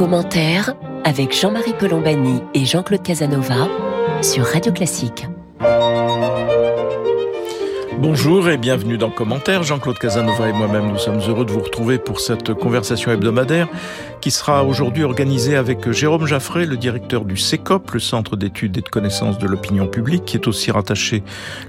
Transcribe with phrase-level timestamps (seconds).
[0.00, 0.72] Commentaire
[1.04, 3.68] avec Jean-Marie Colombani et Jean-Claude Casanova
[4.22, 5.26] sur Radio Classique.
[7.98, 9.62] Bonjour et bienvenue dans Commentaire.
[9.62, 13.68] Jean-Claude Casanova et moi-même, nous sommes heureux de vous retrouver pour cette conversation hebdomadaire
[14.20, 18.82] qui sera aujourd'hui organisée avec Jérôme Jaffré, le directeur du CECOP, le Centre d'études et
[18.82, 21.22] de connaissances de l'opinion publique, qui est aussi rattaché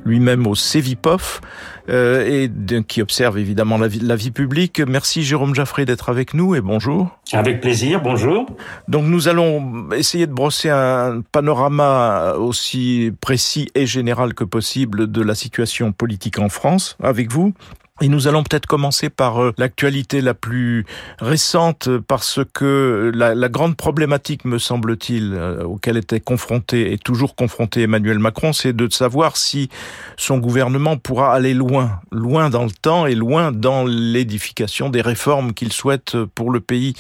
[0.05, 1.41] lui-même au CEVIPOF
[1.89, 4.81] euh, et qui observe évidemment la vie, la vie publique.
[4.81, 7.17] Merci Jérôme Jaffré d'être avec nous et bonjour.
[7.31, 8.45] Avec plaisir, bonjour.
[8.88, 15.21] Donc nous allons essayer de brosser un panorama aussi précis et général que possible de
[15.21, 17.54] la situation politique en France avec vous.
[18.02, 20.86] Et nous allons peut-être commencer par euh, l'actualité la plus
[21.20, 27.36] récente parce que la, la grande problématique, me semble-t-il, euh, auquel était confronté et toujours
[27.36, 29.70] confronté Emmanuel Macron, c'est de savoir si
[30.18, 35.54] son gouvernement pourra aller loin, loin dans le temps et loin dans l'édification des réformes
[35.54, 36.96] qu'il souhaite pour le pays,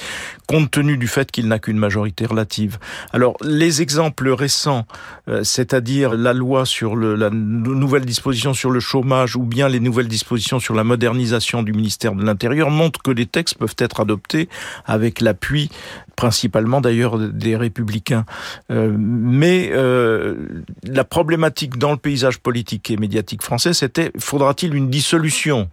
[0.47, 2.77] compte tenu du fait qu'il n'a qu'une majorité relative.
[3.11, 4.85] Alors, les exemples récents,
[5.29, 10.07] euh, c'est-à-dire la loi sur la nouvelle disposition sur le chômage ou bien les nouvelles
[10.07, 14.49] dispositions sur la modernisation du ministère de l'Intérieur montre que les textes peuvent être adoptés
[14.85, 15.69] avec l'appui
[16.17, 18.25] principalement d'ailleurs des républicains.
[18.69, 20.35] Euh, mais euh,
[20.83, 25.69] la problématique dans le paysage politique et médiatique français, c'était faudra-t-il une dissolution?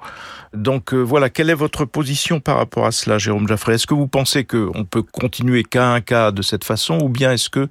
[0.54, 3.74] Donc euh, voilà, quelle est votre position par rapport à cela, Jérôme Jaffray?
[3.74, 7.32] Est-ce que vous pensez qu'on peut continuer cas un cas de cette façon, ou bien
[7.32, 7.68] est-ce que,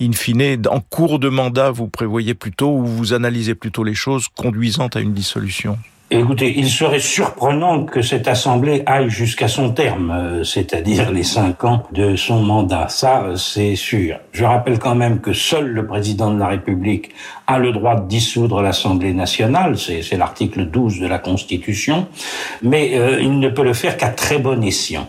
[0.00, 4.26] in fine, en cours de mandat, vous prévoyez plutôt ou vous analysez plutôt les choses
[4.34, 5.78] conduisant à une dissolution?
[6.08, 11.64] Écoutez, il serait surprenant que cette Assemblée aille jusqu'à son terme, euh, c'est-à-dire les cinq
[11.64, 12.86] ans de son mandat.
[12.88, 14.18] Ça, c'est sûr.
[14.30, 17.10] Je rappelle quand même que seul le président de la République
[17.48, 22.06] a le droit de dissoudre l'Assemblée nationale, c'est l'article 12 de la Constitution,
[22.62, 25.08] mais euh, il ne peut le faire qu'à très bon escient.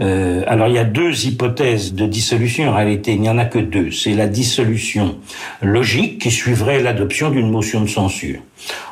[0.00, 2.70] Euh, alors il y a deux hypothèses de dissolution.
[2.70, 3.90] En réalité, il n'y en a que deux.
[3.90, 5.16] C'est la dissolution
[5.60, 8.40] logique qui suivrait l'adoption d'une motion de censure.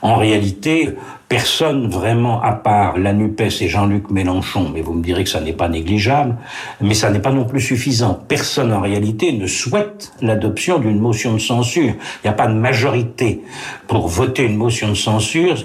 [0.03, 0.95] En réalité,
[1.29, 5.41] personne vraiment à part la NUPES et Jean-Luc Mélenchon, mais vous me direz que ça
[5.41, 6.37] n'est pas négligeable,
[6.81, 8.19] mais ça n'est pas non plus suffisant.
[8.29, 11.93] Personne en réalité ne souhaite l'adoption d'une motion de censure.
[11.93, 13.43] Il n'y a pas de majorité
[13.89, 15.57] pour voter une motion de censure.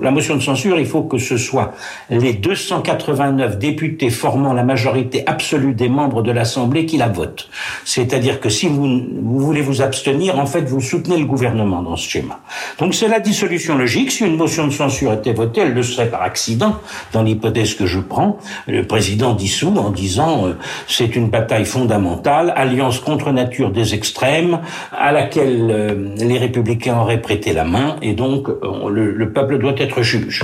[0.00, 1.74] La motion de censure, il faut que ce soit
[2.08, 7.50] les 289 députés formant la majorité absolue des membres de l'Assemblée qui la votent.
[7.84, 11.96] C'est-à-dire que si vous, vous voulez vous abstenir, en fait, vous soutenez le gouvernement dans
[11.96, 12.40] ce schéma.
[12.78, 14.12] Donc c'est la dissolution logique.
[14.12, 16.76] Si une motion de censure été votée, elle le serait par accident,
[17.12, 18.38] dans l'hypothèse que je prends.
[18.66, 20.56] Le président dissout en disant euh,
[20.86, 24.60] c'est une bataille fondamentale, alliance contre nature des extrêmes,
[24.92, 29.58] à laquelle euh, les républicains auraient prêté la main, et donc euh, le, le, peuple
[29.58, 30.42] doit être juge.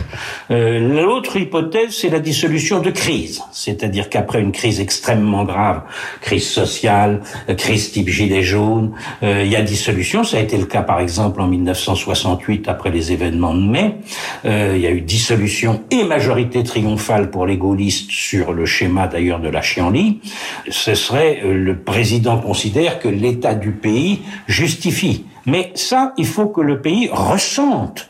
[0.48, 5.82] L'autre hypothèse, c'est la dissolution de crise, c'est-à-dire qu'après une crise extrêmement grave,
[6.20, 7.20] crise sociale,
[7.56, 8.92] crise type gilet jaune,
[9.22, 10.24] il y a dissolution.
[10.24, 13.96] Ça a été le cas par exemple en 1968 après les événements de mai.
[14.44, 19.06] Euh, il y a eu dissolution et majorité triomphale pour les gaullistes sur le schéma
[19.06, 20.20] d'ailleurs de la Chienlit.
[20.68, 26.48] Ce serait euh, le président considère que l'état du pays justifie mais ça, il faut
[26.48, 28.08] que le pays ressente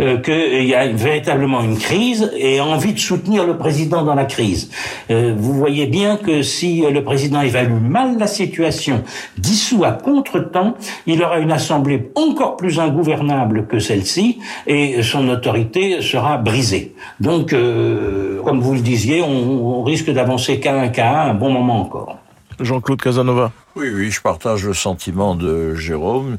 [0.00, 4.24] euh, qu'il y a véritablement une crise et envie de soutenir le président dans la
[4.24, 4.70] crise.
[5.10, 9.04] Euh, vous voyez bien que si le président évalue mal la situation,
[9.36, 10.74] dissout à contre-temps,
[11.06, 16.94] il aura une assemblée encore plus ingouvernable que celle-ci et son autorité sera brisée.
[17.20, 21.50] Donc, euh, comme vous le disiez, on, on risque d'avancer qu'à un cas un bon
[21.50, 22.16] moment encore.
[22.60, 23.52] Jean-Claude Casanova.
[23.76, 26.38] Oui, oui, je partage le sentiment de Jérôme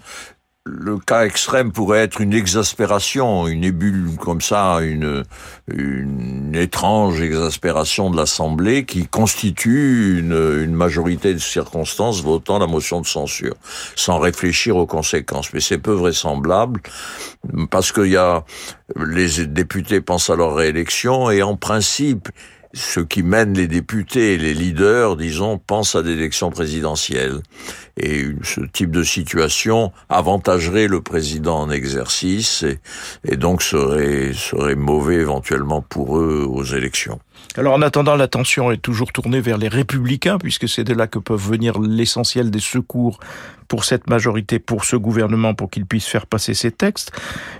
[0.69, 5.23] le cas extrême pourrait être une exaspération, une ébule comme ça, une,
[5.67, 13.01] une étrange exaspération de l'Assemblée qui constitue une, une, majorité de circonstances votant la motion
[13.01, 13.55] de censure,
[13.95, 15.51] sans réfléchir aux conséquences.
[15.53, 16.81] Mais c'est peu vraisemblable,
[17.71, 18.43] parce qu'il y a
[18.95, 22.29] les députés pensent à leur réélection et en principe,
[22.73, 27.41] ceux qui mènent les députés les leaders, disons, pensent à l'élection présidentielle.
[27.99, 32.79] Et ce type de situation avantagerait le président en exercice et,
[33.25, 37.19] et donc serait, serait mauvais éventuellement pour eux aux élections.
[37.55, 41.19] Alors en attendant, l'attention est toujours tournée vers les républicains, puisque c'est de là que
[41.19, 43.19] peuvent venir l'essentiel des secours
[43.67, 47.11] pour cette majorité, pour ce gouvernement, pour qu'il puisse faire passer ces textes.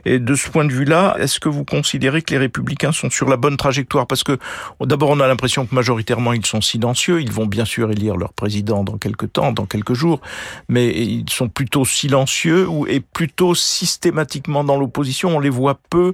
[0.06, 3.30] Et de ce point de vue-là, est-ce que vous considérez que les républicains sont sur
[3.30, 4.07] la bonne trajectoire?
[4.07, 4.38] Parce que
[4.81, 7.21] D'abord, on a l'impression que majoritairement ils sont silencieux.
[7.21, 10.21] Ils vont bien sûr élire leur président dans quelques temps, dans quelques jours,
[10.68, 15.38] mais ils sont plutôt silencieux et plutôt systématiquement dans l'opposition.
[15.38, 16.14] On les voit peu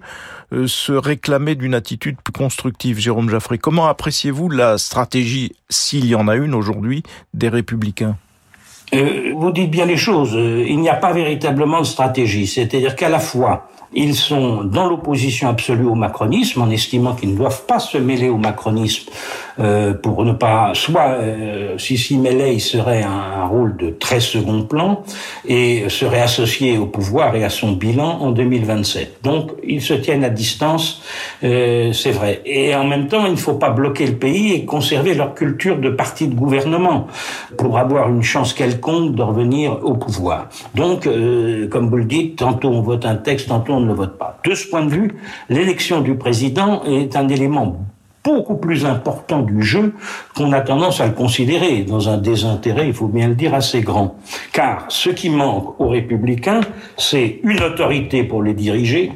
[0.54, 3.00] euh, se réclamer d'une attitude plus constructive.
[3.00, 7.04] Jérôme Jaffré, comment appréciez-vous la stratégie, s'il y en a une aujourd'hui,
[7.34, 8.18] des Républicains?
[8.94, 10.34] Euh, Vous dites bien les choses.
[10.34, 12.48] Il n'y a pas véritablement de stratégie.
[12.48, 17.38] C'est-à-dire qu'à la fois ils sont dans l'opposition absolue au macronisme, en estimant qu'ils ne
[17.38, 19.10] doivent pas se mêler au macronisme
[19.60, 24.20] euh, pour ne pas, soit euh, si s'y mêlaient, il serait un, rôle de très
[24.20, 25.04] second plan
[25.48, 29.20] et serait associé au pouvoir et à son bilan en 2027.
[29.24, 31.04] Donc ils se tiennent à distance,
[31.44, 32.42] euh, c'est vrai.
[32.46, 35.78] Et en même temps, il ne faut pas bloquer le pays et conserver leur culture
[35.78, 37.08] de parti de gouvernement
[37.58, 40.50] pour avoir une chance quelconque de revenir au pouvoir.
[40.74, 44.18] Donc, euh, comme vous le dites, tantôt on vote un texte, tantôt on ne vote
[44.18, 44.40] pas.
[44.44, 45.16] De ce point de vue,
[45.50, 47.78] l'élection du président est un élément
[48.26, 49.94] beaucoup plus important du jeu
[50.36, 53.82] qu'on a tendance à le considérer dans un désintérêt, il faut bien le dire, assez
[53.82, 54.16] grand.
[54.52, 56.62] Car ce qui manque aux républicains,
[56.98, 59.12] c'est une autorité pour les diriger,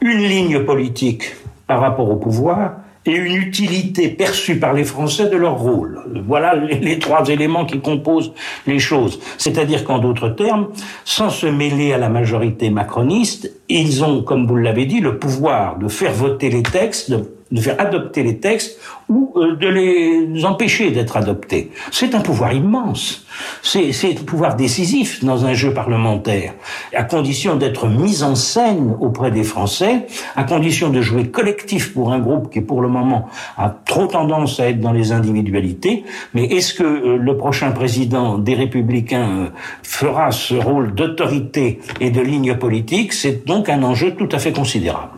[0.00, 1.34] une ligne politique
[1.66, 2.72] par rapport au pouvoir,
[3.06, 6.00] et une utilité perçue par les Français de leur rôle.
[6.26, 8.32] Voilà les, trois éléments qui composent
[8.66, 9.20] les choses.
[9.38, 10.68] C'est-à-dire qu'en d'autres termes,
[11.04, 15.78] sans se mêler à la majorité macroniste, ils ont, comme vous l'avez dit, le pouvoir
[15.78, 17.14] de faire voter les textes,
[17.50, 18.78] de faire adopter les textes
[19.08, 21.70] ou euh, de les empêcher d'être adoptés.
[21.90, 23.24] C'est un pouvoir immense.
[23.62, 26.54] C'est un pouvoir décisif dans un jeu parlementaire,
[26.94, 30.06] à condition d'être mis en scène auprès des Français,
[30.36, 34.60] à condition de jouer collectif pour un groupe qui, pour le moment, a trop tendance
[34.60, 36.04] à être dans les individualités.
[36.34, 39.46] Mais est-ce que euh, le prochain président des Républicains euh,
[39.82, 43.12] fera ce rôle d'autorité et de ligne politique?
[43.12, 45.17] C'est donc un enjeu tout à fait considérable.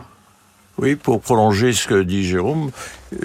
[0.81, 2.71] Oui, pour prolonger ce que dit Jérôme,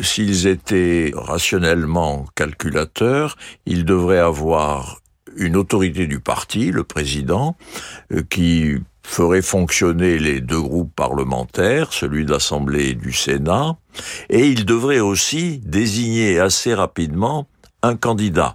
[0.02, 5.00] s'ils étaient rationnellement calculateurs, ils devraient avoir
[5.38, 7.56] une autorité du parti, le président,
[8.12, 13.78] euh, qui ferait fonctionner les deux groupes parlementaires, celui de l'Assemblée et du Sénat,
[14.28, 17.48] et ils devraient aussi désigner assez rapidement
[17.82, 18.54] un candidat.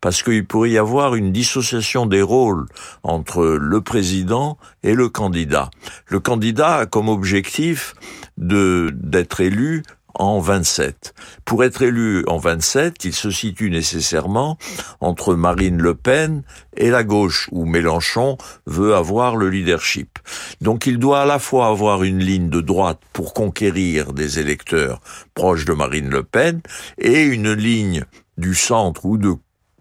[0.00, 2.66] Parce qu'il pourrait y avoir une dissociation des rôles
[3.02, 5.70] entre le président et le candidat.
[6.06, 7.94] Le candidat a comme objectif
[8.36, 9.82] de d'être élu
[10.18, 11.14] en 27.
[11.44, 14.56] Pour être élu en 27, il se situe nécessairement
[15.00, 16.42] entre Marine Le Pen
[16.76, 20.18] et la gauche, où Mélenchon veut avoir le leadership.
[20.60, 25.00] Donc il doit à la fois avoir une ligne de droite pour conquérir des électeurs
[25.34, 26.60] proches de Marine Le Pen
[26.98, 28.04] et une ligne
[28.36, 29.34] du centre ou de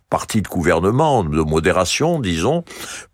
[0.10, 2.64] parti de gouvernement, de modération, disons,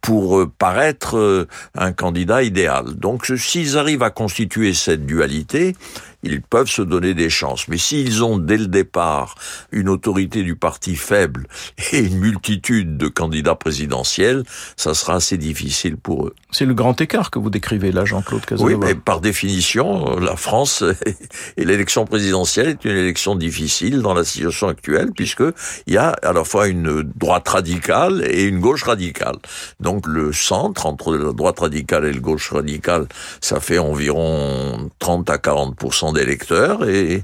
[0.01, 2.95] pour euh, paraître euh, un candidat idéal.
[2.95, 5.75] Donc s'ils arrivent à constituer cette dualité,
[6.23, 7.67] ils peuvent se donner des chances.
[7.67, 9.35] Mais s'ils ont dès le départ
[9.71, 11.47] une autorité du parti faible
[11.91, 14.43] et une multitude de candidats présidentiels,
[14.77, 16.35] ça sera assez difficile pour eux.
[16.51, 18.75] C'est le grand écart que vous décrivez là, Jean-Claude Casanova.
[18.75, 20.83] Oui, mais par définition, la France
[21.57, 25.43] et l'élection présidentielle est une élection difficile dans la situation actuelle, puisque
[25.87, 29.37] il y a à la fois une droite radicale et une gauche radicale.
[29.79, 33.07] Donc le centre entre la droite radicale et la gauche radicale,
[33.41, 37.23] ça fait environ 30 à 40 d'électeurs et,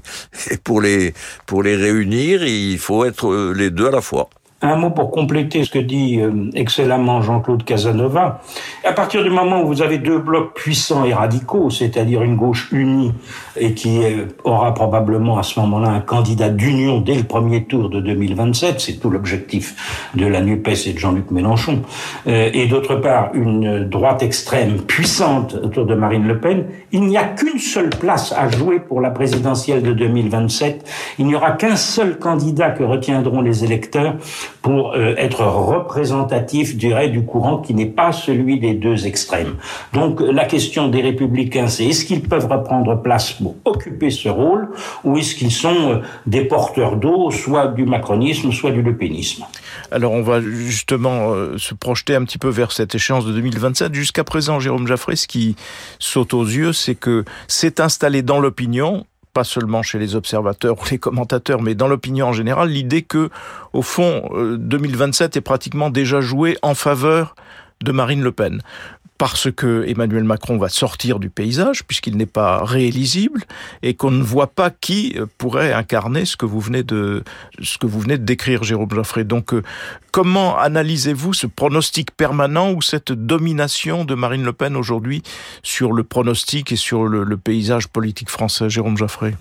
[0.50, 1.14] et, pour les
[1.46, 4.28] pour les réunir, il faut être les deux à la fois.
[4.60, 8.40] Un mot pour compléter ce que dit euh, excellemment Jean-Claude Casanova.
[8.84, 12.68] À partir du moment où vous avez deux blocs puissants et radicaux, c'est-à-dire une gauche
[12.72, 13.12] unie
[13.56, 17.88] et qui euh, aura probablement à ce moment-là un candidat d'union dès le premier tour
[17.88, 21.82] de 2027, c'est tout l'objectif de la NUPES et de Jean-Luc Mélenchon,
[22.26, 27.16] euh, et d'autre part une droite extrême puissante autour de Marine Le Pen, il n'y
[27.16, 30.84] a qu'une seule place à jouer pour la présidentielle de 2027.
[31.20, 34.16] Il n'y aura qu'un seul candidat que retiendront les électeurs
[34.62, 39.56] pour euh, être représentatif, je du courant qui n'est pas celui des deux extrêmes.
[39.92, 44.68] Donc la question des républicains, c'est est-ce qu'ils peuvent reprendre place pour occuper ce rôle,
[45.04, 49.44] ou est-ce qu'ils sont euh, des porteurs d'eau, soit du macronisme, soit du lepénisme?
[49.90, 53.94] Alors on va justement euh, se projeter un petit peu vers cette échéance de 2027.
[53.94, 55.56] Jusqu'à présent, Jérôme Jaffré, ce qui
[55.98, 59.04] saute aux yeux, c'est que c'est installé dans l'opinion
[59.38, 63.30] pas seulement chez les observateurs ou les commentateurs, mais dans l'opinion en général, l'idée que,
[63.72, 67.36] au fond, 2027 euh, est pratiquement déjà joué en faveur
[67.80, 68.60] de Marine Le Pen
[69.18, 73.42] parce que Emmanuel Macron va sortir du paysage puisqu'il n'est pas réélisible
[73.82, 77.24] et qu'on ne voit pas qui euh, pourrait incarner ce que vous venez de
[77.60, 79.24] ce que vous venez de décrire Jérôme Jaffré.
[79.24, 79.62] Donc euh,
[80.12, 85.22] comment analysez-vous ce pronostic permanent ou cette domination de Marine Le Pen aujourd'hui
[85.62, 89.34] sur le pronostic et sur le, paysage politique français Jérôme Jaffré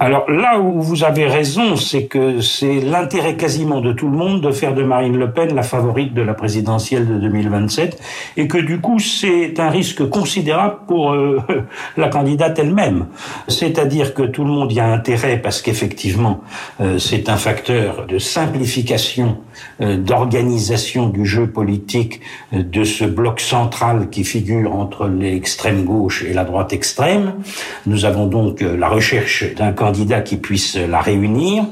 [0.00, 4.40] alors là où vous avez raison, c'est que c'est l'intérêt quasiment de tout le monde
[4.40, 8.00] de faire de Marine Le Pen la favorite de la présidentielle de 2027
[8.36, 11.42] et que du coup c'est un risque considérable pour euh,
[11.96, 13.06] la candidate elle-même.
[13.48, 16.42] C'est-à-dire que tout le monde y a intérêt parce qu'effectivement
[16.80, 19.38] euh, c'est un facteur de simplification,
[19.80, 22.20] euh, d'organisation du jeu politique
[22.52, 27.34] de ce bloc central qui figure entre l'extrême gauche et la droite extrême.
[27.86, 29.87] Nous avons donc la recherche d'un candidat
[30.20, 31.64] qui puisse la réunir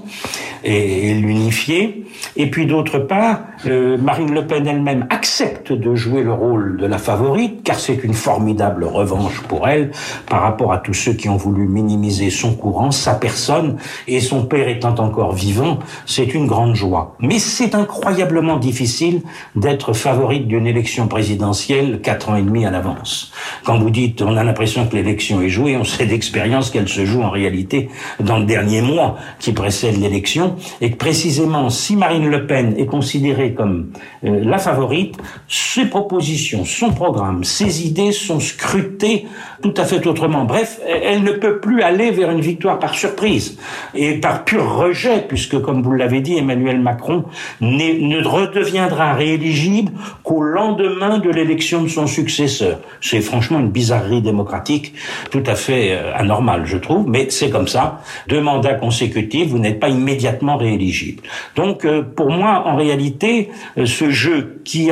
[0.65, 2.06] et, l'unifier.
[2.37, 6.87] Et puis d'autre part, euh, Marine Le Pen elle-même accepte de jouer le rôle de
[6.87, 9.91] la favorite, car c'est une formidable revanche pour elle
[10.29, 14.45] par rapport à tous ceux qui ont voulu minimiser son courant, sa personne, et son
[14.45, 17.17] père étant encore vivant, c'est une grande joie.
[17.21, 19.23] Mais c'est incroyablement difficile
[19.55, 23.33] d'être favorite d'une élection présidentielle quatre ans et demi à l'avance.
[23.65, 27.05] Quand vous dites on a l'impression que l'élection est jouée, on sait d'expérience qu'elle se
[27.05, 27.89] joue en réalité
[28.21, 32.87] dans le dernier mois qui précède l'élection, et que précisément si Marine Le Pen est
[32.87, 33.91] considérée comme
[34.25, 35.17] euh, la favorite,
[35.49, 39.27] ses propositions, son programme, ses idées sont scrutées
[39.63, 40.45] tout à fait autrement.
[40.45, 43.59] Bref, elle ne peut plus aller vers une victoire par surprise
[43.95, 47.25] et par pur rejet, puisque, comme vous l'avez dit, Emmanuel Macron
[47.61, 52.79] ne redeviendra rééligible qu'au lendemain de l'élection de son successeur.
[53.01, 54.95] C'est franchement une bizarrerie démocratique
[55.31, 58.01] tout à fait euh, anormale, je trouve, mais c'est comme ça.
[58.29, 61.23] Deux mandats consécutifs, vous n'êtes pas immédiatement rééligible.
[61.55, 64.91] Donc, euh, pour moi, en réalité, euh, ce jeu qui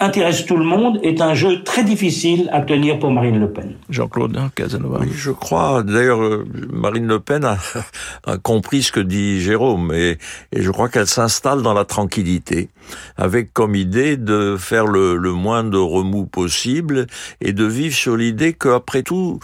[0.00, 3.74] intéresse tout le monde est un jeu très difficile à tenir pour Marine Le Pen.
[3.90, 4.98] Jean-Claude Casanova.
[5.00, 5.82] Oui, je crois.
[5.82, 7.58] D'ailleurs, euh, Marine Le Pen a,
[8.26, 10.18] a, compris ce que dit Jérôme et,
[10.52, 12.68] et je crois qu'elle s'installe dans la tranquillité
[13.16, 17.06] avec comme idée de faire le, le moins de remous possible
[17.40, 19.38] et de vivre sur l'idée qu'après tout,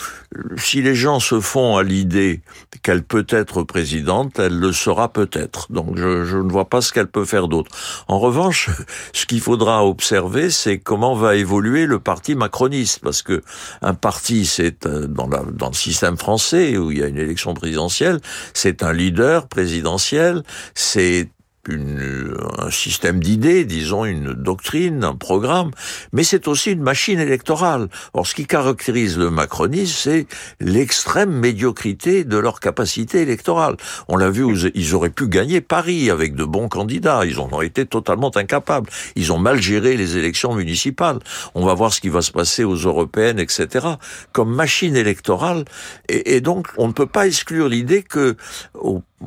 [0.56, 2.40] si les gens se font à l'idée
[2.82, 5.70] qu'elle peut être présidente, elle le sera peut-être.
[5.70, 7.70] Donc je, je ne vois pas ce qu'elle peut faire d'autre.
[8.08, 8.70] En revanche,
[9.12, 13.42] ce qu'il faudra observer, c'est comment va évoluer le parti macroniste, parce que
[13.82, 17.54] un parti, c'est euh, dans, dans le système français où il y a une élection
[17.54, 18.20] présidentielle,
[18.54, 20.42] c'est un leader présidentiel,
[20.74, 21.28] c'est
[21.70, 25.70] une, un système d'idées, disons une doctrine, un programme,
[26.12, 27.88] mais c'est aussi une machine électorale.
[28.12, 30.26] Or, ce qui caractérise le macronisme, c'est
[30.60, 33.76] l'extrême médiocrité de leur capacité électorale.
[34.08, 37.62] On l'a vu, ils auraient pu gagner Paris avec de bons candidats, ils en ont
[37.62, 38.90] été totalement incapables.
[39.16, 41.18] Ils ont mal géré les élections municipales.
[41.54, 43.86] On va voir ce qui va se passer aux européennes, etc.
[44.32, 45.64] Comme machine électorale,
[46.08, 48.36] et, donc on ne peut pas exclure l'idée que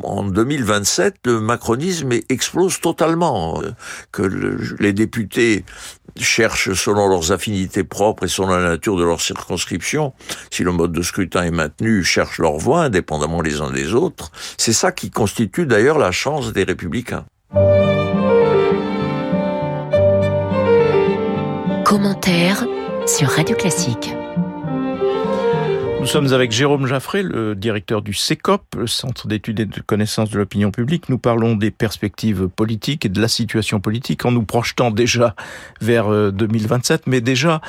[0.01, 3.71] en 2027, le macronisme explose totalement, euh,
[4.11, 4.23] que
[4.79, 5.65] les députés
[6.17, 10.13] cherchent selon leurs affinités propres et selon la nature de leur circonscription,
[10.51, 14.31] si le mode de scrutin est maintenu, cherchent leur voix indépendamment les uns des autres.
[14.57, 17.25] C'est ça qui constitue d'ailleurs la chance des républicains.
[21.85, 22.65] Commentaire
[23.05, 24.15] sur Radio Classique.
[26.03, 30.29] Nous sommes avec Jérôme Jaffré, le directeur du CECOP, le Centre d'études et de connaissance
[30.29, 31.07] de l'opinion publique.
[31.07, 35.33] Nous parlons des perspectives politiques et de la situation politique en nous projetant déjà
[35.79, 36.99] vers 2027.
[36.99, 37.61] Euh, Mais déjà,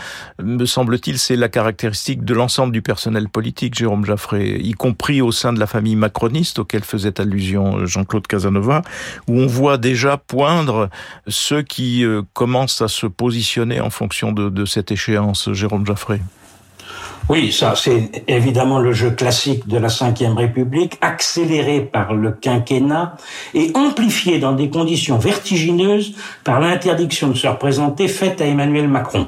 [0.43, 5.31] me semble-t-il, c'est la caractéristique de l'ensemble du personnel politique, Jérôme Jaffré, y compris au
[5.31, 8.83] sein de la famille macroniste auquel faisait allusion Jean-Claude Casanova,
[9.29, 10.91] où on voit déjà poindre
[11.29, 16.21] ceux qui euh, commencent à se positionner en fonction de, de cette échéance, Jérôme Jaffré.
[17.31, 23.17] Oui, ça c'est évidemment le jeu classique de la Ve République, accéléré par le quinquennat
[23.55, 26.15] et amplifié dans des conditions vertigineuses
[26.45, 29.27] par l'interdiction de se représenter faite à Emmanuel Macron.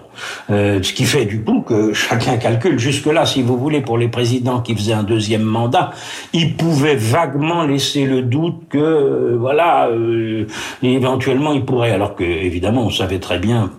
[0.51, 4.09] Euh, ce qui fait du coup que chacun calcule jusque-là, si vous voulez, pour les
[4.09, 5.93] présidents qui faisaient un deuxième mandat,
[6.35, 10.47] ils pouvaient vaguement laisser le doute que, euh, voilà, euh,
[10.83, 13.71] éventuellement ils pourraient, alors que évidemment on savait très bien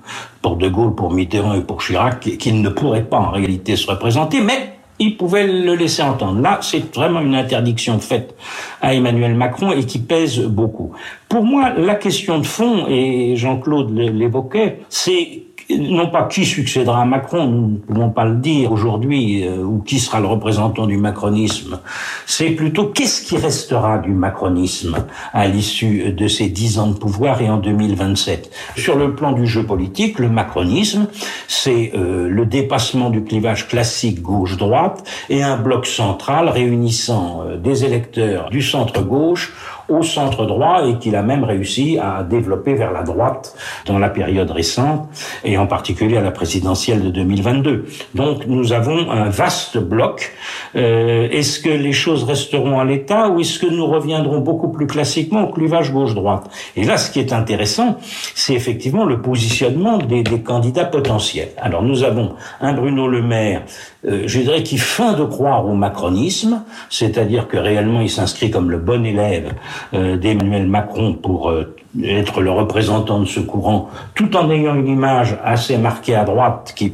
[0.41, 3.89] pour De Gaulle, pour Mitterrand et pour Chirac, qu'il ne pourrait pas en réalité se
[3.89, 6.41] représenter, mais il pouvait le laisser entendre.
[6.41, 8.35] Là, c'est vraiment une interdiction faite
[8.81, 10.91] à Emmanuel Macron et qui pèse beaucoup.
[11.29, 17.05] Pour moi, la question de fond, et Jean-Claude l'évoquait, c'est non pas qui succédera à
[17.05, 20.97] Macron, nous ne pouvons pas le dire aujourd'hui, euh, ou qui sera le représentant du
[20.97, 21.79] macronisme,
[22.25, 24.95] c'est plutôt qu'est-ce qui restera du macronisme
[25.33, 28.49] à l'issue de ces dix ans de pouvoir et en 2027.
[28.77, 31.07] Sur le plan du jeu politique, le macronisme,
[31.47, 37.83] c'est euh, le dépassement du clivage classique gauche-droite et un bloc central réunissant euh, des
[37.83, 39.53] électeurs du centre-gauche
[39.89, 44.09] au centre droit et qu'il a même réussi à développer vers la droite dans la
[44.09, 45.07] période récente
[45.43, 47.85] et en particulier à la présidentielle de 2022.
[48.15, 50.33] Donc nous avons un vaste bloc.
[50.75, 54.87] Euh, est-ce que les choses resteront à l'état ou est-ce que nous reviendrons beaucoup plus
[54.87, 56.49] classiquement au clivage gauche-droite?
[56.75, 57.97] Et là, ce qui est intéressant,
[58.35, 61.49] c'est effectivement le positionnement des, des, candidats potentiels.
[61.57, 63.63] Alors nous avons un Bruno Le Maire,
[64.05, 68.69] euh, je dirais, qui feint de croire au macronisme, c'est-à-dire que réellement il s'inscrit comme
[68.71, 69.53] le bon élève
[69.93, 75.37] d'Emmanuel Macron pour euh, être le représentant de ce courant, tout en ayant une image
[75.43, 76.93] assez marquée à droite qui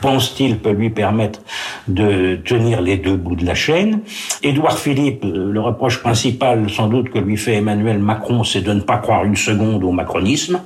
[0.00, 1.40] pense-t-il, peut lui permettre
[1.88, 4.00] de tenir les deux bouts de la chaîne.
[4.42, 8.72] Édouard Philippe, euh, le reproche principal sans doute que lui fait Emmanuel Macron, c'est de
[8.72, 10.60] ne pas croire une seconde au macronisme,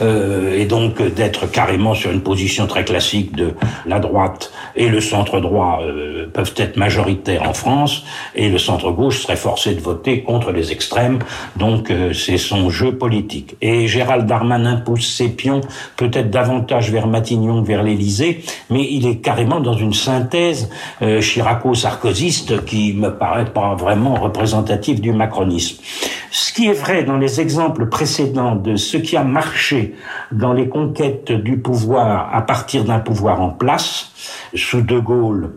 [0.00, 3.54] euh, et donc d'être carrément sur une position très classique de
[3.86, 8.04] la droite et le centre droit euh, peuvent être majoritaires en France,
[8.34, 11.18] et le centre gauche serait forcé de voter contre les extrêmes,
[11.56, 13.56] donc euh, c'est son jeu politique.
[13.60, 15.60] Et Gérald Darmanin pousse ses pions
[15.96, 20.70] peut-être davantage vers Matignon que vers l'Élysée, mais il est carrément dans une synthèse
[21.02, 25.82] euh, chiraco-sarkozyste qui me paraît pas vraiment représentative du macronisme.
[26.30, 29.94] Ce qui est vrai dans les exemples précédents de ce qui a marché
[30.32, 34.12] dans les conquêtes du pouvoir à partir d'un pouvoir en place,
[34.54, 35.52] sous De Gaulle,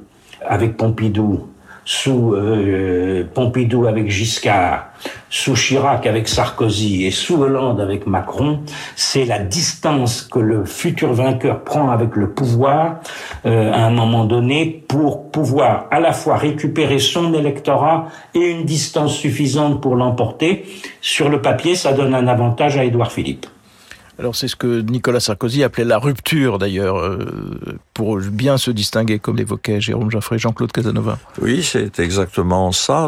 [0.47, 1.47] avec Pompidou,
[1.85, 4.89] sous euh, Pompidou avec Giscard,
[5.29, 8.59] sous Chirac avec Sarkozy et sous Hollande avec Macron,
[8.95, 12.99] c'est la distance que le futur vainqueur prend avec le pouvoir
[13.45, 18.65] euh, à un moment donné pour pouvoir à la fois récupérer son électorat et une
[18.65, 20.65] distance suffisante pour l'emporter.
[21.01, 23.47] Sur le papier, ça donne un avantage à Édouard Philippe.
[24.19, 29.19] Alors c'est ce que Nicolas Sarkozy appelait la rupture d'ailleurs, euh, pour bien se distinguer,
[29.19, 31.17] comme l'évoquait Jérôme Jaffray, Jean-Claude Casanova.
[31.41, 33.07] Oui, c'est exactement ça.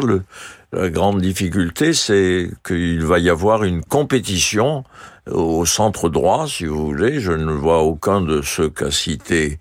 [0.72, 4.82] La grande difficulté, c'est qu'il va y avoir une compétition
[5.30, 7.20] au centre droit, si vous voulez.
[7.20, 9.58] Je ne vois aucun de ceux qu'a cité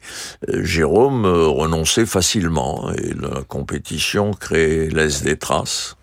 [0.49, 2.91] euh, Jérôme euh, renoncer facilement.
[2.93, 5.97] Et la compétition crée, laisse des traces.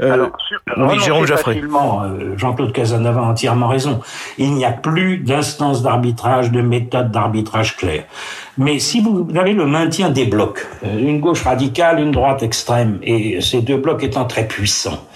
[0.00, 4.00] Euh, Alors, oui, Jérôme euh, Jean-Claude Casanova a entièrement raison.
[4.38, 8.04] Il n'y a plus d'instance d'arbitrage, de méthode d'arbitrage claire.
[8.58, 12.98] Mais si vous avez le maintien des blocs, euh, une gauche radicale, une droite extrême,
[13.02, 15.06] et ces deux blocs étant très puissants,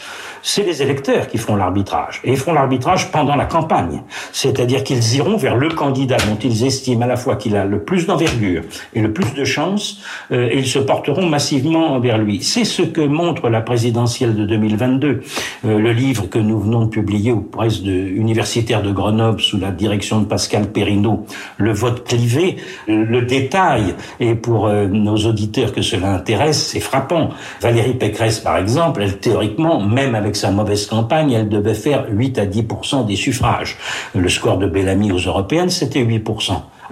[0.43, 2.21] c'est les électeurs qui font l'arbitrage.
[2.25, 4.03] Et ils font l'arbitrage pendant la campagne.
[4.33, 7.83] C'est-à-dire qu'ils iront vers le candidat dont ils estiment à la fois qu'il a le
[7.83, 8.63] plus d'envergure
[8.95, 10.01] et le plus de chance,
[10.33, 12.43] euh, et ils se porteront massivement vers lui.
[12.43, 15.21] C'est ce que montre la présidentielle de 2022.
[15.65, 19.59] Euh, le livre que nous venons de publier aux presses de, universitaires de Grenoble sous
[19.59, 21.27] la direction de Pascal Perrineau,
[21.57, 27.31] Le vote clivé, le détail, et pour euh, nos auditeurs que cela intéresse, c'est frappant.
[27.61, 32.05] Valérie Pécresse, par exemple, elle, théoriquement, même avec avec sa mauvaise campagne, elle devait faire
[32.09, 33.77] 8 à 10% des suffrages.
[34.15, 36.23] Le score de Bellamy aux européennes, c'était 8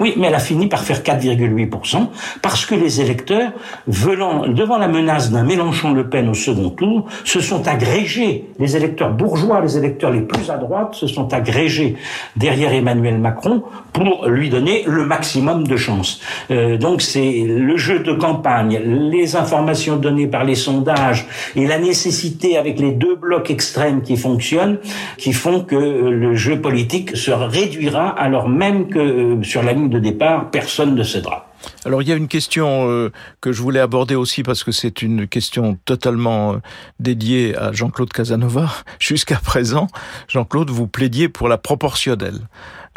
[0.01, 2.09] oui, mais elle a fini par faire 4,8%
[2.43, 3.53] parce que les électeurs,
[3.87, 8.47] velant, devant la menace d'un Mélenchon-Le Pen au second tour, se sont agrégés.
[8.59, 11.97] Les électeurs bourgeois, les électeurs les plus à droite, se sont agrégés
[12.37, 16.21] derrière Emmanuel Macron pour lui donner le maximum de chances.
[16.51, 21.79] Euh, donc c'est le jeu de campagne, les informations données par les sondages et la
[21.79, 24.79] nécessité avec les deux blocs extrêmes qui fonctionnent,
[25.17, 29.88] qui font que le jeu politique se réduira alors même que euh, sur la ligne
[29.91, 31.47] de départ, personne ne cédera.
[31.89, 35.01] Alors il y a une question euh, que je voulais aborder aussi parce que c'est
[35.01, 36.57] une question totalement euh,
[37.01, 38.71] dédiée à Jean-Claude Casanova.
[38.99, 39.87] Jusqu'à présent,
[40.29, 42.41] Jean-Claude, vous plaidiez pour la proportionnelle.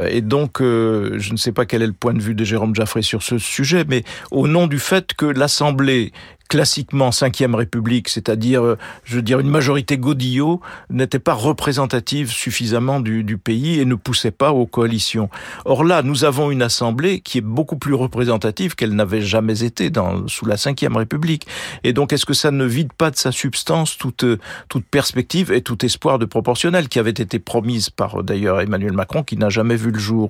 [0.01, 2.75] Euh, et donc, je ne sais pas quel est le point de vue de Jérôme
[2.75, 6.11] Jaffré sur ce sujet, mais au nom du fait que l'Assemblée
[6.51, 12.99] classiquement cinquième République, c'est-à-dire, euh, je veux dire, une majorité Godillot, n'était pas représentative suffisamment
[12.99, 15.29] du, du, pays et ne poussait pas aux coalitions.
[15.63, 19.91] Or là, nous avons une Assemblée qui est beaucoup plus représentative qu'elle n'avait jamais été
[19.91, 21.45] dans, sous la cinquième République.
[21.83, 24.25] Et donc, est-ce que ça ne vide pas de sa substance toute,
[24.69, 29.21] toute perspective et tout espoir de proportionnel qui avait été promise par d'ailleurs Emmanuel Macron,
[29.21, 30.29] qui n'a jamais vu le jour?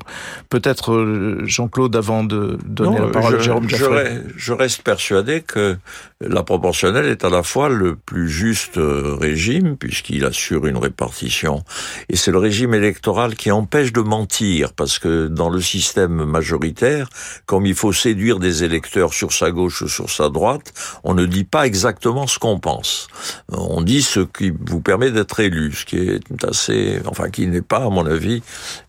[0.50, 5.40] Peut-être euh, Jean-Claude, avant de donner la parole je, à Jérôme je, je reste persuadé
[5.40, 5.78] que
[6.20, 11.64] la proportionnelle est à la fois le plus juste euh, régime, puisqu'il assure une répartition,
[12.10, 17.08] et c'est le régime électoral qui empêche de mentir, parce que dans le système majoritaire,
[17.46, 21.26] comme il faut séduire des électeurs sur sa gauche ou sur sa droite, on ne
[21.26, 23.08] dit pas exactement ce qu'on pense.
[23.50, 27.62] On dit ce qui vous permet d'être élu, ce qui est assez, enfin, qui n'est
[27.62, 28.42] pas, à mon avis,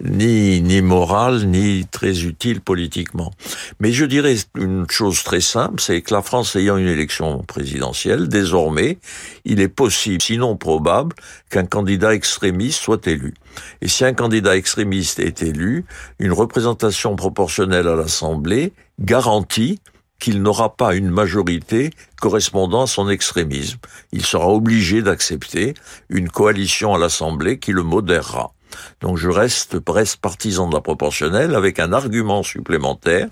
[0.02, 3.32] ni, ni moral, ni très utile politiquement.
[3.80, 8.28] Mais je dirais une chose très simple, c'est que la France ayant une élection présidentielle,
[8.28, 8.98] désormais,
[9.44, 11.14] il est possible, sinon probable,
[11.50, 13.34] qu'un candidat extrémiste soit élu.
[13.80, 15.84] Et si un candidat extrémiste est élu,
[16.18, 19.80] une représentation proportionnelle à l'Assemblée garantit
[20.18, 23.78] qu'il n'aura pas une majorité correspondant à son extrémisme.
[24.12, 25.74] Il sera obligé d'accepter
[26.08, 28.52] une coalition à l'Assemblée qui le modérera.
[29.00, 33.28] Donc je reste presque partisan de la proportionnelle avec un argument supplémentaire.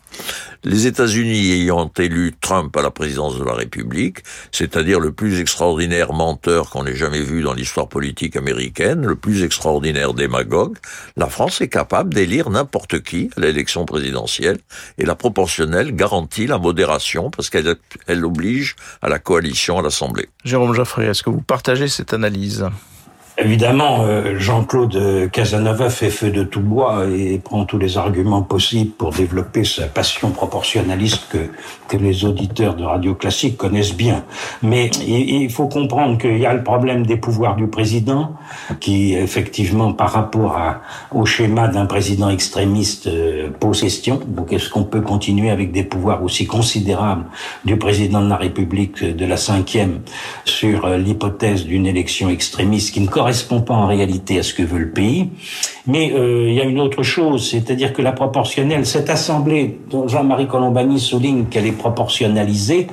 [0.64, 4.18] Les États-Unis ayant élu Trump à la présidence de la République,
[4.53, 9.42] c'est-à-dire le plus extraordinaire menteur qu'on ait jamais vu dans l'histoire politique américaine, le plus
[9.42, 10.76] extraordinaire démagogue,
[11.16, 14.59] la France est capable d'élire n'importe qui à l'élection présidentielle
[14.98, 17.76] et la proportionnelle garantit la modération parce qu'elle
[18.07, 20.29] elle oblige à la coalition à l'Assemblée.
[20.44, 22.66] Jérôme Jaffré, est-ce que vous partagez cette analyse?
[23.42, 28.90] Évidemment, euh, Jean-Claude Casanova fait feu de tout bois et prend tous les arguments possibles
[28.90, 31.38] pour développer sa passion proportionnaliste que,
[31.96, 34.22] les auditeurs de radio classique connaissent bien.
[34.62, 38.37] Mais il faut comprendre qu'il y a le problème des pouvoirs du président,
[38.79, 40.57] qui effectivement, par rapport
[41.12, 44.20] au schéma d'un président extrémiste, euh, pose question.
[44.24, 47.24] Donc, est-ce qu'on peut continuer avec des pouvoirs aussi considérables
[47.64, 50.03] du président de la République de la cinquième
[50.44, 54.52] sur euh, l'hypothèse d'une élection extrémiste qui ne correspond correspond pas en réalité à ce
[54.52, 55.30] que veut le pays.
[55.86, 60.08] Mais euh, il y a une autre chose, c'est-à-dire que la proportionnelle, cette assemblée dont
[60.08, 62.88] Jean-Marie Colombani souligne qu'elle est proportionnalisée,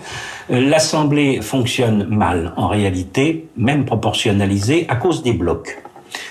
[0.51, 5.81] euh, l'assemblée fonctionne mal en réalité, même proportionnalisée, à cause des blocs.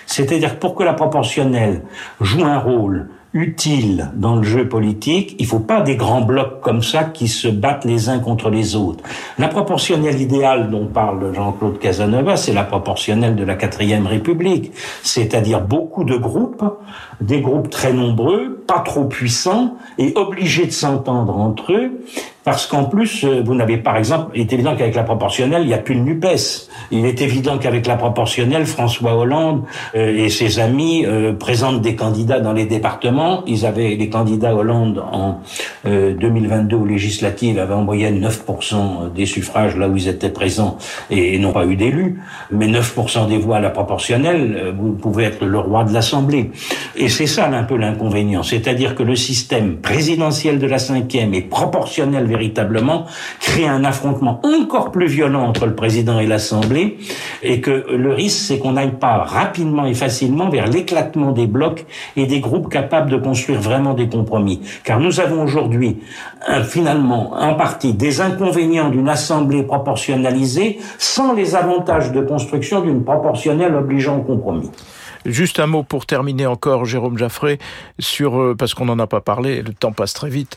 [0.07, 1.83] C'est-à-dire pour que la proportionnelle
[2.21, 5.37] joue un rôle utile dans le jeu politique.
[5.39, 8.77] Il faut pas des grands blocs comme ça qui se battent les uns contre les
[8.77, 9.05] autres.
[9.39, 14.73] La proportionnelle idéale dont parle Jean-Claude Casanova, c'est la proportionnelle de la quatrième République.
[15.03, 16.65] C'est-à-dire beaucoup de groupes,
[17.21, 21.93] des groupes très nombreux, pas trop puissants et obligés de s'entendre entre eux
[22.47, 25.67] parce qu'en plus, euh, vous n'avez par exemple, il est évident qu'avec la proportionnelle, il
[25.67, 26.69] n'y a plus de NUPES.
[26.93, 29.65] Il est évident qu'avec la proportionnelle, François Hollande
[29.97, 33.43] euh, et ses amis euh, présentent des candidats dans les départements.
[33.49, 35.41] Ils avaient les candidats Hollande en
[35.85, 40.79] 2022 aux législatives avaient en moyenne 9% des suffrages là où ils étaient présents
[41.11, 42.21] et, n'ont pas eu d'élus.
[42.53, 46.53] Mais 9% des voix à la proportionnelle, vous pouvez être le roi de l'Assemblée.
[46.95, 48.45] Et c'est ça un peu l'inconvénient.
[48.45, 53.07] C'est-à-dire que le système présidentiel de la cinquième est proportionnel véritablement
[53.41, 56.99] créer un affrontement encore plus violent entre le président et l'Assemblée
[57.43, 61.87] et que le risque c'est qu'on n'aille pas rapidement et facilement vers l'éclatement des blocs
[62.17, 64.61] et des groupes capables de construire vraiment des compromis.
[64.85, 65.99] Car nous avons aujourd'hui
[66.65, 73.75] finalement en partie des inconvénients d'une Assemblée proportionnalisée sans les avantages de construction d'une proportionnelle
[73.75, 74.71] obligeant au compromis.
[75.27, 77.59] Juste un mot pour terminer encore, Jérôme Jaffré,
[77.99, 80.57] sur euh, parce qu'on n'en a pas parlé, le temps passe très vite,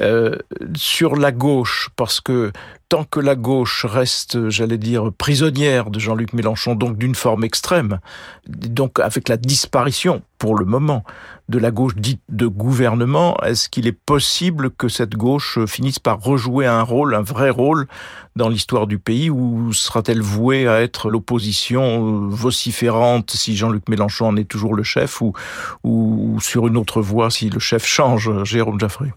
[0.00, 0.36] euh,
[0.76, 2.52] sur la gauche, parce que
[2.94, 7.98] tant que la gauche reste, j'allais dire, prisonnière de Jean-Luc Mélenchon, donc d'une forme extrême,
[8.46, 11.02] donc avec la disparition, pour le moment,
[11.48, 16.20] de la gauche dite de gouvernement, est-ce qu'il est possible que cette gauche finisse par
[16.20, 17.88] rejouer un rôle, un vrai rôle
[18.36, 24.36] dans l'histoire du pays, ou sera-t-elle vouée à être l'opposition vociférante si Jean-Luc Mélenchon en
[24.36, 29.12] est toujours le chef, ou, sur une autre voie si le chef change, Jérôme Jaffré?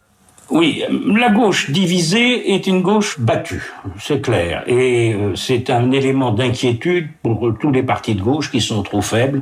[0.50, 4.64] Oui, la gauche divisée est une gauche battue, c'est clair.
[4.68, 9.02] Et euh, c'est un élément d'inquiétude pour tous les partis de gauche qui sont trop
[9.02, 9.42] faibles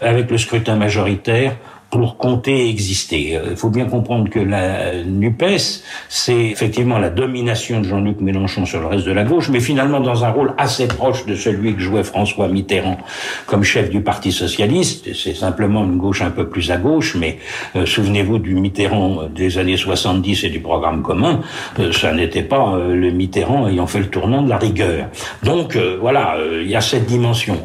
[0.00, 1.56] avec le scrutin majoritaire
[1.90, 3.38] pour compter exister.
[3.50, 8.80] Il faut bien comprendre que la NUPES, c'est effectivement la domination de Jean-Luc Mélenchon sur
[8.80, 11.80] le reste de la gauche, mais finalement dans un rôle assez proche de celui que
[11.80, 12.98] jouait François Mitterrand
[13.46, 15.14] comme chef du Parti Socialiste.
[15.14, 17.38] C'est simplement une gauche un peu plus à gauche, mais
[17.76, 21.40] euh, souvenez-vous du Mitterrand des années 70 et du programme commun,
[21.78, 25.08] euh, ça n'était pas euh, le Mitterrand ayant fait le tournant de la rigueur.
[25.42, 27.60] Donc voilà, il y a cette dimension.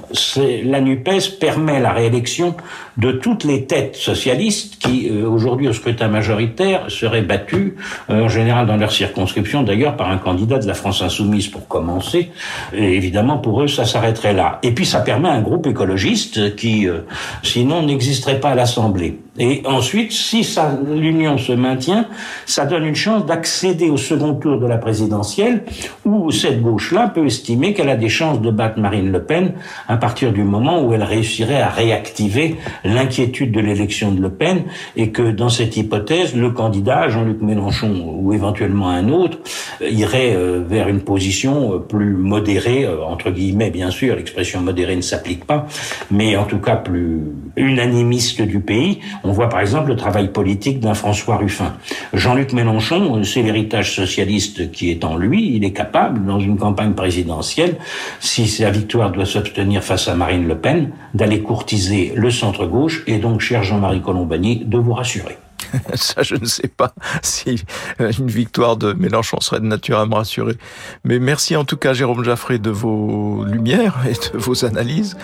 [0.66, 2.56] La NUPES permet la réélection
[2.98, 7.74] de toutes les têtes socialistes qui, euh, aujourd'hui au scrutin majoritaire, seraient battus,
[8.10, 11.68] euh, en général dans leur circonscription d'ailleurs, par un candidat de la France insoumise pour
[11.68, 12.32] commencer.
[12.74, 14.60] Et évidemment, pour eux, ça s'arrêterait là.
[14.64, 17.00] Et puis ça permet un groupe écologiste qui, euh,
[17.42, 19.20] sinon, n'existerait pas à l'Assemblée.
[19.39, 20.48] Et ensuite, si
[20.96, 22.06] l'union se maintient,
[22.46, 25.63] ça donne une chance d'accéder au second tour de la présidentielle,
[26.06, 29.54] où cette gauche-là peut estimer qu'elle a des chances de battre Marine Le Pen
[29.88, 34.65] à partir du moment où elle réussirait à réactiver l'inquiétude de l'élection de Le Pen,
[34.96, 39.39] et que dans cette hypothèse, le candidat, Jean-Luc Mélenchon, ou éventuellement un autre,
[39.82, 44.96] irait euh, vers une position euh, plus modérée, euh, entre guillemets, bien sûr, l'expression modérée
[44.96, 45.65] ne s'applique pas,
[46.12, 47.22] mais en tout cas plus
[47.56, 49.00] unanimiste du pays.
[49.26, 51.76] On voit par exemple le travail politique d'un François Ruffin.
[52.14, 55.56] Jean-Luc Mélenchon, c'est l'héritage socialiste qui est en lui.
[55.56, 57.78] Il est capable, dans une campagne présidentielle,
[58.20, 63.18] si sa victoire doit s'obtenir face à Marine Le Pen, d'aller courtiser le centre-gauche et
[63.18, 65.38] donc, cher Jean-Marie Colombani, de vous rassurer.
[65.96, 67.64] Ça, je ne sais pas si
[68.00, 70.56] euh, une victoire de Mélenchon serait de nature à me rassurer.
[71.04, 75.18] Mais merci en tout cas, Jérôme Jaffré, de vos lumières et de vos analyses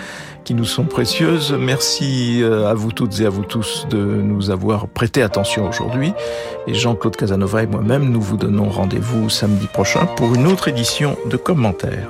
[0.44, 1.52] qui nous sont précieuses.
[1.52, 6.12] Merci euh, à vous toutes et à vous tous de nous avoir prêté attention aujourd'hui.
[6.66, 11.16] Et Jean-Claude Casanova et moi-même, nous vous donnons rendez-vous samedi prochain pour une autre édition
[11.26, 12.08] de commentaires.